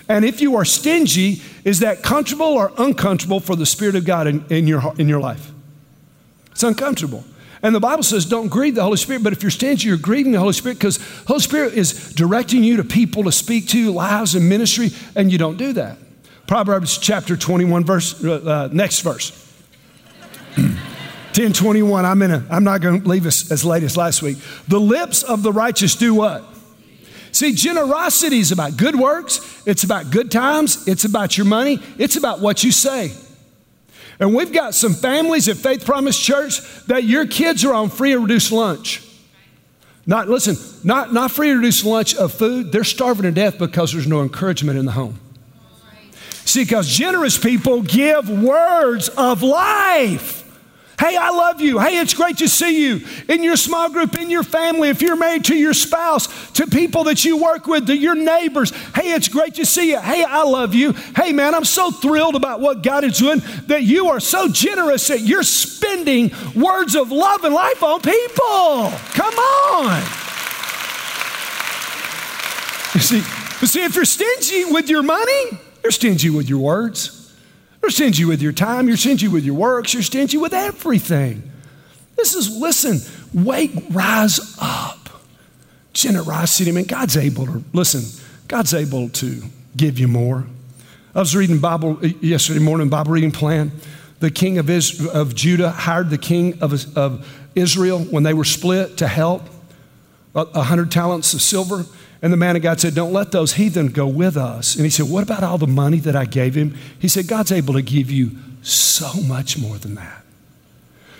[0.07, 4.27] And if you are stingy, is that comfortable or uncomfortable for the Spirit of God
[4.27, 5.51] in, in your, in your life?
[6.55, 7.25] It's uncomfortable.
[7.61, 9.23] And the Bible says, don't grieve the Holy Spirit.
[9.23, 12.77] But if you're stingy, you're grieving the Holy Spirit because Holy Spirit is directing you
[12.77, 15.97] to people to speak to, lives and ministry, and you don't do that.
[16.47, 19.31] Proverbs chapter 21, verse, uh, uh next verse.
[20.55, 24.37] 1021, I'm, in a, I'm not going to leave us as late as last week.
[24.69, 26.45] The lips of the righteous do what?
[27.33, 32.15] See, generosity is about good works, it's about good times, it's about your money, it's
[32.15, 33.11] about what you say.
[34.19, 38.13] And we've got some families at Faith Promise Church that your kids are on free
[38.13, 39.01] or reduced lunch.
[40.07, 42.71] Not, listen, not, not free or reduced lunch of food.
[42.71, 45.19] They're starving to death because there's no encouragement in the home.
[46.45, 50.44] See, because generous people give words of life.
[50.99, 51.79] Hey, I love you.
[51.79, 55.17] Hey, it's great to see you in your small group, in your family, if you're
[55.17, 58.71] married to your spouse, to people that you work with, to your neighbors.
[58.93, 59.99] Hey, it's great to see you.
[59.99, 60.93] Hey, I love you.
[61.15, 65.07] Hey, man, I'm so thrilled about what God is doing that you are so generous
[65.09, 68.91] that you're spending words of love and life on people.
[69.13, 70.01] Come on.
[72.93, 73.19] You see,
[73.59, 77.14] but see, if you're stingy with your money, you're stingy with your words.
[77.85, 81.51] You're stingy with your time, you're stingy with your works, you're stingy with everything.
[82.15, 82.99] This is, listen,
[83.31, 85.21] wake, rise up.
[85.93, 89.43] Generosity, I mean, God's able to, listen, God's able to
[89.77, 90.47] give you more.
[91.13, 93.71] I was reading Bible uh, yesterday morning, Bible reading plan.
[94.19, 98.45] The king of, Israel, of Judah hired the king of, of Israel when they were
[98.45, 99.43] split to help,
[100.33, 101.85] a hundred talents of silver.
[102.21, 104.75] And the man of God said, Don't let those heathen go with us.
[104.75, 106.75] And he said, What about all the money that I gave him?
[106.97, 110.23] He said, God's able to give you so much more than that.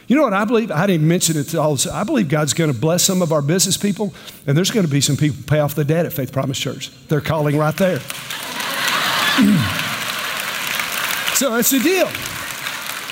[0.08, 0.72] You know what I believe?
[0.72, 1.78] I didn't mention it to all.
[1.92, 4.14] I believe God's going to bless some of our business people,
[4.46, 6.92] and there's going to be some people pay off the debt at Faith Promise Church.
[7.08, 8.00] They're calling right there.
[11.34, 12.08] so that's the deal.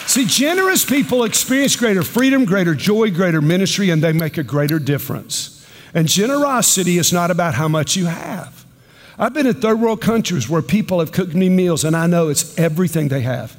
[0.07, 4.77] See, generous people experience greater freedom, greater joy, greater ministry, and they make a greater
[4.77, 5.52] difference.
[5.93, 8.65] And generosity is not about how much you have.
[9.17, 12.29] I've been in third world countries where people have cooked me meals, and I know
[12.29, 13.55] it's everything they have.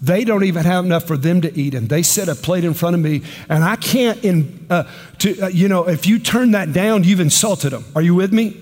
[0.00, 2.74] They don't even have enough for them to eat, and they set a plate in
[2.74, 4.22] front of me, and I can't.
[4.24, 4.84] In, uh,
[5.18, 7.84] to, uh, you know, if you turn that down, you've insulted them.
[7.94, 8.56] Are you with me?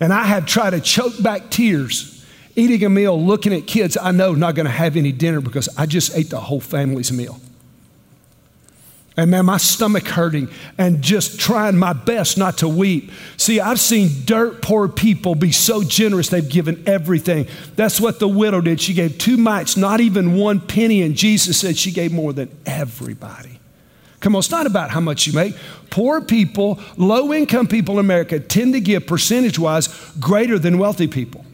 [0.00, 2.24] And I have tried to choke back tears,
[2.56, 5.68] eating a meal, looking at kids I know not going to have any dinner because
[5.76, 7.38] I just ate the whole family's meal.
[9.16, 10.48] And man, my stomach hurting
[10.78, 13.10] and just trying my best not to weep.
[13.36, 17.46] See, I've seen dirt poor people be so generous, they've given everything.
[17.76, 18.80] That's what the widow did.
[18.80, 22.50] She gave two mites, not even one penny, and Jesus said she gave more than
[22.64, 23.60] everybody.
[24.20, 25.56] Come on, it's not about how much you make.
[25.90, 29.88] Poor people, low income people in America tend to give percentage wise
[30.20, 31.44] greater than wealthy people.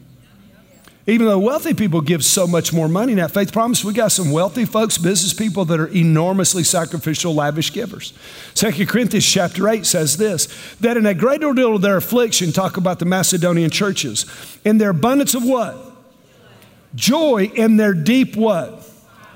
[1.09, 3.15] Even though wealthy people give so much more money.
[3.15, 7.73] Now, Faith Promise, we got some wealthy folks, business people that are enormously sacrificial, lavish
[7.73, 8.13] givers.
[8.53, 10.47] Second Corinthians chapter 8 says this
[10.81, 14.27] that in a great deal of their affliction, talk about the Macedonian churches,
[14.63, 15.77] in their abundance of what?
[16.93, 18.87] Joy in their deep what?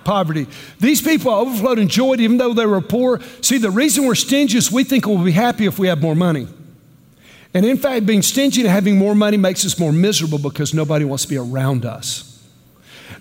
[0.03, 0.45] Poverty.
[0.79, 3.19] These people overflowed in joy even though they were poor.
[3.41, 6.15] See, the reason we're stingy is we think we'll be happy if we have more
[6.15, 6.47] money.
[7.53, 11.05] And in fact, being stingy and having more money makes us more miserable because nobody
[11.05, 12.29] wants to be around us.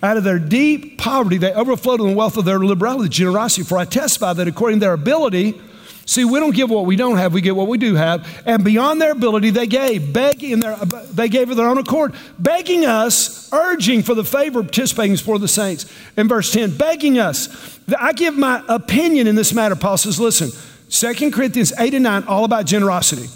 [0.02, 3.62] Out of their deep poverty, they overflowed in the wealth of their liberality, generosity.
[3.62, 5.60] For I testify that according to their ability,
[6.06, 8.26] see, we don't give what we don't have, we get what we do have.
[8.46, 12.84] And beyond their ability, they gave, begging, their, they gave of their own accord, begging
[12.86, 15.86] us, urging for the favor participating for the saints.
[16.16, 17.78] In verse 10, begging us.
[17.96, 19.76] I give my opinion in this matter.
[19.76, 20.50] Paul says, listen,
[20.88, 23.28] 2 Corinthians 8 and 9, all about generosity.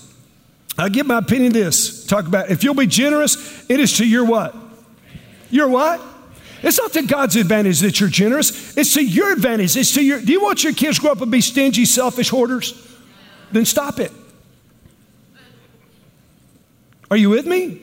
[0.78, 2.04] I'll give my opinion this.
[2.04, 4.54] Talk about if you'll be generous, it is to your what?
[5.50, 6.00] Your what?
[6.62, 8.76] It's not to God's advantage that you're generous.
[8.76, 9.76] It's to your advantage.
[9.76, 10.20] It's to your.
[10.20, 12.82] Do you want your kids to grow up and be stingy, selfish hoarders?
[13.52, 14.12] Then stop it.
[17.10, 17.80] Are you with me?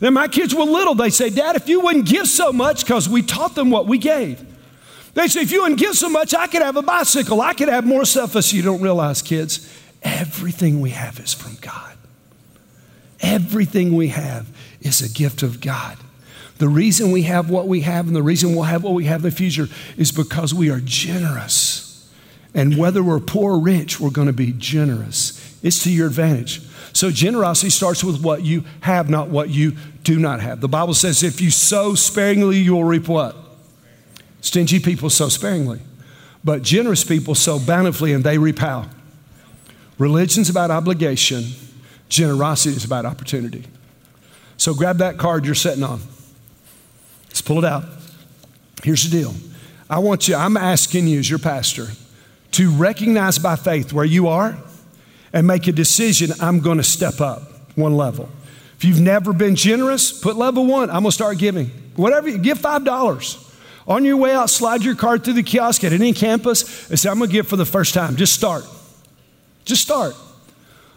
[0.00, 0.94] Then my kids were little.
[0.94, 3.98] They say, Dad, if you wouldn't give so much, because we taught them what we
[3.98, 4.44] gave.
[5.14, 7.40] They say, if you wouldn't give so much, I could have a bicycle.
[7.40, 8.36] I could have more stuff.
[8.36, 11.87] As you don't realize, kids, everything we have is from God.
[13.20, 14.48] Everything we have
[14.80, 15.98] is a gift of God.
[16.58, 19.20] The reason we have what we have and the reason we'll have what we have
[19.20, 22.10] in the future is because we are generous.
[22.54, 25.58] And whether we're poor or rich, we're going to be generous.
[25.62, 26.62] It's to your advantage.
[26.92, 30.60] So, generosity starts with what you have, not what you do not have.
[30.60, 33.36] The Bible says if you sow sparingly, you will reap what?
[34.40, 35.80] Stingy people sow sparingly,
[36.42, 38.60] but generous people sow bountifully and they reap?
[39.98, 41.44] Religion's about obligation.
[42.08, 43.64] Generosity is about opportunity.
[44.56, 46.00] So grab that card you're sitting on.
[47.28, 47.84] Let's pull it out.
[48.82, 49.34] Here's the deal.
[49.90, 51.88] I want you, I'm asking you as your pastor
[52.52, 54.56] to recognize by faith where you are
[55.32, 57.42] and make a decision I'm going to step up
[57.76, 58.28] one level.
[58.76, 60.90] If you've never been generous, put level one.
[60.90, 61.66] I'm going to start giving.
[61.96, 63.44] Whatever, give $5.
[63.88, 67.08] On your way out, slide your card through the kiosk at any campus and say,
[67.08, 68.16] I'm going to give for the first time.
[68.16, 68.64] Just start.
[69.64, 70.14] Just start.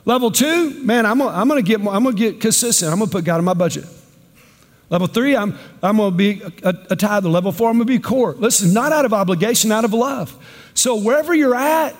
[0.05, 2.91] Level two, man, I'm gonna, I'm gonna get I'm gonna get consistent.
[2.91, 3.85] I'm gonna put God in my budget.
[4.89, 7.29] Level three, I'm, I'm gonna be a, a tither.
[7.29, 8.33] Level four, I'm gonna be core.
[8.33, 10.35] Listen, not out of obligation, out of love.
[10.73, 11.95] So wherever you're at,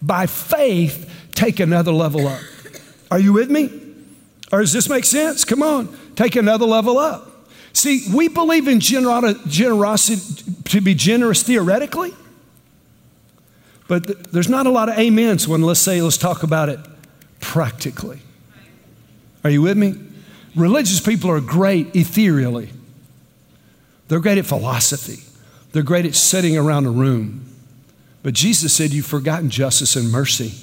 [0.00, 2.40] by faith, take another level up.
[3.10, 3.70] Are you with me?
[4.50, 5.44] Or does this make sense?
[5.44, 7.28] Come on, take another level up.
[7.74, 12.12] See, we believe in generosity to be generous theoretically,
[13.88, 16.80] But th- there's not a lot of amens when let's say, let's talk about it
[17.42, 18.20] practically.
[19.44, 19.94] Are you with me?
[20.56, 22.70] Religious people are great ethereally,
[24.08, 25.22] they're great at philosophy,
[25.72, 27.44] they're great at sitting around a room.
[28.22, 30.54] But Jesus said, You've forgotten justice and mercy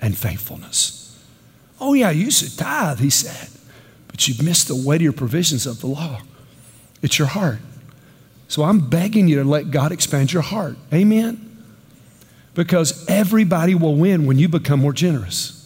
[0.00, 0.94] and faithfulness.
[1.80, 3.48] Oh, yeah, you should tithe, he said,
[4.08, 6.22] but you've missed the weightier provisions of the law.
[7.02, 7.58] It's your heart.
[8.48, 10.76] So I'm begging you to let God expand your heart.
[10.92, 11.44] Amen?
[12.54, 15.57] Because everybody will win when you become more generous.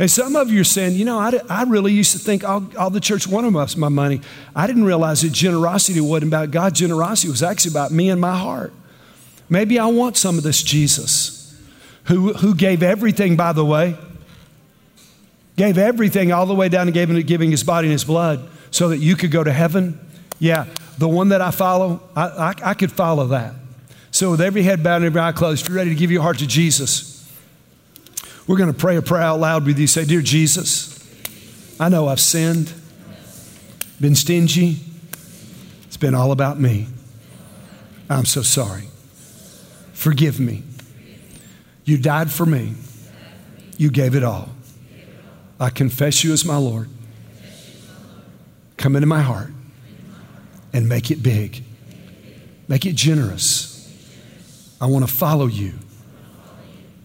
[0.00, 2.66] And some of you are saying, you know, I, I really used to think all,
[2.78, 4.22] all the church wanted was my money.
[4.56, 6.74] I didn't realize that generosity wasn't about God.
[6.74, 8.72] Generosity was actually about me and my heart.
[9.50, 11.54] Maybe I want some of this Jesus
[12.04, 13.94] who, who gave everything, by the way,
[15.58, 18.88] gave everything all the way down to giving, giving his body and his blood so
[18.88, 20.00] that you could go to heaven.
[20.38, 20.64] Yeah,
[20.96, 23.52] the one that I follow, I, I, I could follow that.
[24.12, 26.22] So, with every head bowed and every eye closed, if you're ready to give your
[26.22, 27.19] heart to Jesus,
[28.50, 29.86] we're going to pray a prayer out loud with you.
[29.86, 30.98] Say, Dear Jesus,
[31.78, 32.72] I know I've sinned,
[34.00, 34.80] been stingy.
[35.84, 36.88] It's been all about me.
[38.08, 38.88] I'm so sorry.
[39.92, 40.64] Forgive me.
[41.84, 42.74] You died for me.
[43.78, 44.48] You gave it all.
[45.60, 46.88] I confess you as my Lord.
[48.76, 49.52] Come into my heart
[50.72, 51.62] and make it big.
[52.66, 53.88] Make it generous.
[54.80, 55.74] I want to follow you.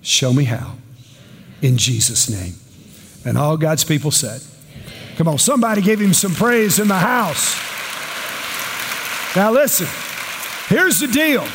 [0.01, 0.77] Show me how
[1.66, 2.53] in Jesus' name.
[3.26, 4.41] And all God's people said,
[5.18, 7.55] Come on, somebody give him some praise in the house.
[9.36, 9.88] Now, listen,
[10.68, 11.45] here's the deal.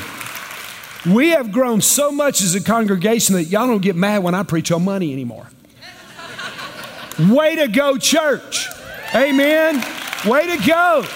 [1.15, 4.43] We have grown so much as a congregation that y'all don't get mad when I
[4.43, 5.47] preach on money anymore.
[7.19, 8.67] Way to go, church.
[9.15, 9.77] Amen.
[10.27, 11.07] Way to go.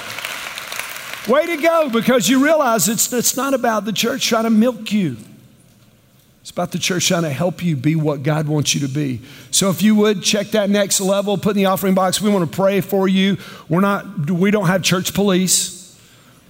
[1.26, 4.92] Way to go because you realize it's, it's not about the church trying to milk
[4.92, 5.16] you.
[6.44, 9.22] It's about the church trying to help you be what God wants you to be.
[9.50, 12.20] So if you would check that next level, put in the offering box.
[12.20, 13.38] We want to pray for you.
[13.66, 15.98] We're not, we don't have church police.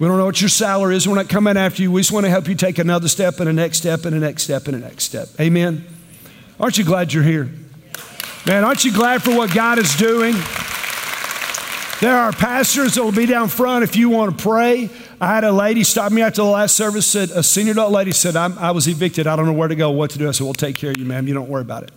[0.00, 1.06] We don't know what your salary is.
[1.06, 1.92] We're not coming after you.
[1.92, 4.18] We just want to help you take another step and a next step and a
[4.18, 5.28] next step and a next step.
[5.38, 5.86] Amen.
[6.58, 7.48] Aren't you glad you're here?
[8.48, 10.34] Man, aren't you glad for what God is doing?
[12.00, 14.90] There are pastors that will be down front if you want to pray.
[15.24, 18.12] I had a lady stop me after the last service, said, a senior adult lady
[18.12, 19.26] said, i was evicted.
[19.26, 20.28] I don't know where to go, what to do.
[20.28, 21.26] I said, we'll take care of you, ma'am.
[21.26, 21.92] You don't worry about it.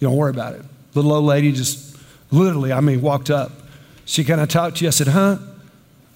[0.00, 0.62] You don't worry about it.
[0.94, 1.96] Little old lady just
[2.32, 3.52] literally, I mean, walked up.
[4.04, 4.88] She kind of talked to you.
[4.88, 5.38] I said, huh?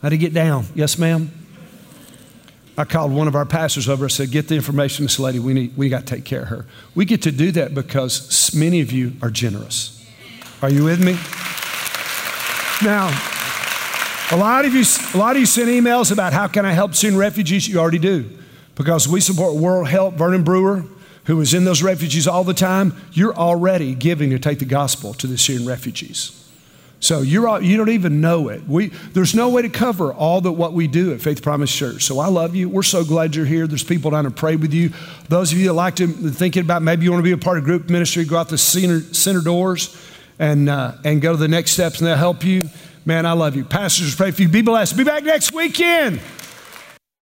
[0.03, 0.67] How to get down?
[0.75, 1.31] Yes, ma'am.
[2.77, 4.07] I called one of our pastors over.
[4.07, 5.39] I said, get the information, this lady.
[5.39, 6.67] We, need, we got to take care of her.
[6.97, 10.05] We get to do that because many of you are generous.
[10.63, 11.13] Are you with me?
[12.85, 13.32] Now,
[14.31, 16.95] a lot of you, a lot of you send emails about how can I help
[16.95, 17.69] Syrian refugees.
[17.69, 18.31] You already do,
[18.75, 20.15] because we support World Help.
[20.15, 20.85] Vernon Brewer,
[21.25, 25.15] who is in those refugees all the time, you're already giving to take the gospel
[25.15, 26.39] to the Syrian refugees.
[27.01, 28.63] So you're all, you don't even know it.
[28.69, 32.05] We, there's no way to cover all that what we do at Faith Promise Church.
[32.05, 32.69] So I love you.
[32.69, 33.67] We're so glad you're here.
[33.67, 34.93] There's people down to pray with you.
[35.29, 37.59] Those of you that like to thinking about maybe you want to be a part
[37.59, 39.97] of group ministry, go out the center, center doors
[40.39, 42.63] and uh, and go to the next steps, and they'll help you.
[43.05, 43.65] Man, I love you.
[43.65, 44.49] Pastors, pray for you.
[44.49, 44.97] Be blessed.
[44.97, 46.21] Be back next weekend.